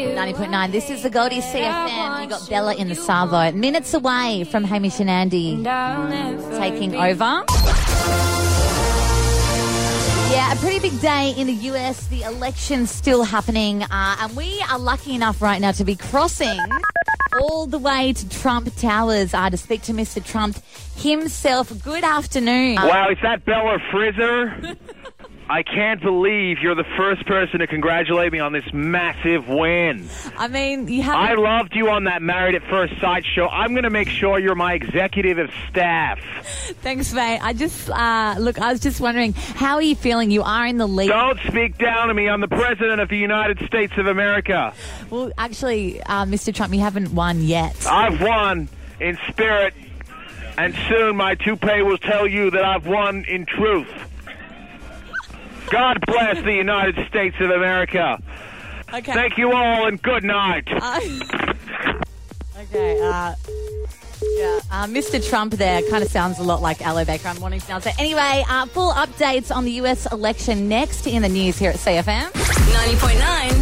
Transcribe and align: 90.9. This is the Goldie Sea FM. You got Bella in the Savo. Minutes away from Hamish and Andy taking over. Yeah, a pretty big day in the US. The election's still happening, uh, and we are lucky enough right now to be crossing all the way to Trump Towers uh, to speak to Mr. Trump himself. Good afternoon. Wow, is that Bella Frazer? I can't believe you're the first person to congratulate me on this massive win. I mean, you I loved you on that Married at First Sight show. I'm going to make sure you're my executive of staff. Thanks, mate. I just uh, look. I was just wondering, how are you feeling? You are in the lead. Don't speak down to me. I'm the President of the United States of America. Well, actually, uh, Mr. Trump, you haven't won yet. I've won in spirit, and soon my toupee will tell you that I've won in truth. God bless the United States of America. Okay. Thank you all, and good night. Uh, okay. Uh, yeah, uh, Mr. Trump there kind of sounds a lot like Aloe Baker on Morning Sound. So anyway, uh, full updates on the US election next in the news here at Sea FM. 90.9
90.9. 0.00 0.72
This 0.72 0.88
is 0.88 1.02
the 1.02 1.10
Goldie 1.10 1.42
Sea 1.42 1.58
FM. 1.58 2.22
You 2.22 2.28
got 2.30 2.48
Bella 2.48 2.74
in 2.74 2.88
the 2.88 2.94
Savo. 2.94 3.52
Minutes 3.52 3.92
away 3.92 4.42
from 4.44 4.64
Hamish 4.64 5.00
and 5.00 5.10
Andy 5.10 5.56
taking 6.58 6.94
over. 6.94 7.44
Yeah, 10.32 10.50
a 10.50 10.56
pretty 10.56 10.78
big 10.78 10.98
day 11.02 11.34
in 11.36 11.46
the 11.46 11.52
US. 11.74 12.06
The 12.06 12.22
election's 12.22 12.90
still 12.90 13.22
happening, 13.22 13.82
uh, 13.82 14.16
and 14.20 14.34
we 14.34 14.64
are 14.70 14.78
lucky 14.78 15.14
enough 15.14 15.42
right 15.42 15.60
now 15.60 15.72
to 15.72 15.84
be 15.84 15.96
crossing 15.96 16.58
all 17.42 17.66
the 17.66 17.78
way 17.78 18.14
to 18.14 18.28
Trump 18.30 18.74
Towers 18.76 19.34
uh, 19.34 19.50
to 19.50 19.58
speak 19.58 19.82
to 19.82 19.92
Mr. 19.92 20.24
Trump 20.24 20.56
himself. 20.96 21.70
Good 21.84 22.02
afternoon. 22.02 22.76
Wow, 22.76 23.10
is 23.10 23.18
that 23.22 23.44
Bella 23.44 23.76
Frazer? 23.90 24.74
I 25.48 25.62
can't 25.62 26.00
believe 26.00 26.58
you're 26.60 26.74
the 26.74 26.86
first 26.96 27.26
person 27.26 27.58
to 27.60 27.66
congratulate 27.66 28.32
me 28.32 28.38
on 28.38 28.52
this 28.52 28.64
massive 28.72 29.48
win. 29.48 30.08
I 30.38 30.48
mean, 30.48 30.88
you 30.88 31.02
I 31.02 31.34
loved 31.34 31.74
you 31.74 31.90
on 31.90 32.04
that 32.04 32.22
Married 32.22 32.54
at 32.54 32.62
First 32.70 32.98
Sight 33.00 33.24
show. 33.24 33.48
I'm 33.48 33.72
going 33.72 33.82
to 33.82 33.90
make 33.90 34.08
sure 34.08 34.38
you're 34.38 34.54
my 34.54 34.74
executive 34.74 35.38
of 35.38 35.50
staff. 35.68 36.18
Thanks, 36.80 37.12
mate. 37.12 37.40
I 37.42 37.52
just 37.52 37.90
uh, 37.90 38.36
look. 38.38 38.58
I 38.58 38.72
was 38.72 38.80
just 38.80 39.00
wondering, 39.00 39.32
how 39.32 39.74
are 39.74 39.82
you 39.82 39.96
feeling? 39.96 40.30
You 40.30 40.42
are 40.42 40.66
in 40.66 40.78
the 40.78 40.86
lead. 40.86 41.08
Don't 41.08 41.40
speak 41.40 41.76
down 41.76 42.08
to 42.08 42.14
me. 42.14 42.28
I'm 42.28 42.40
the 42.40 42.48
President 42.48 43.00
of 43.00 43.08
the 43.08 43.18
United 43.18 43.58
States 43.66 43.92
of 43.98 44.06
America. 44.06 44.72
Well, 45.10 45.32
actually, 45.36 46.00
uh, 46.02 46.24
Mr. 46.24 46.54
Trump, 46.54 46.72
you 46.72 46.80
haven't 46.80 47.12
won 47.12 47.42
yet. 47.42 47.76
I've 47.86 48.22
won 48.22 48.68
in 49.00 49.18
spirit, 49.28 49.74
and 50.56 50.74
soon 50.88 51.16
my 51.16 51.34
toupee 51.34 51.82
will 51.82 51.98
tell 51.98 52.26
you 52.26 52.50
that 52.52 52.64
I've 52.64 52.86
won 52.86 53.24
in 53.24 53.44
truth. 53.44 53.88
God 55.72 56.04
bless 56.06 56.36
the 56.44 56.52
United 56.52 57.06
States 57.08 57.34
of 57.40 57.48
America. 57.48 58.22
Okay. 58.92 59.12
Thank 59.14 59.38
you 59.38 59.52
all, 59.52 59.86
and 59.86 60.00
good 60.02 60.22
night. 60.22 60.68
Uh, 60.70 61.00
okay. 62.58 63.00
Uh, 63.00 63.34
yeah, 64.22 64.60
uh, 64.70 64.86
Mr. 64.86 65.26
Trump 65.26 65.54
there 65.54 65.80
kind 65.88 66.04
of 66.04 66.10
sounds 66.10 66.38
a 66.38 66.42
lot 66.42 66.60
like 66.60 66.82
Aloe 66.82 67.06
Baker 67.06 67.28
on 67.28 67.40
Morning 67.40 67.58
Sound. 67.58 67.84
So 67.84 67.90
anyway, 67.98 68.44
uh, 68.50 68.66
full 68.66 68.92
updates 68.92 69.54
on 69.54 69.64
the 69.64 69.72
US 69.72 70.04
election 70.12 70.68
next 70.68 71.06
in 71.06 71.22
the 71.22 71.28
news 71.30 71.58
here 71.58 71.70
at 71.70 71.78
Sea 71.78 71.92
FM. 71.92 72.30
90.9 72.32 73.52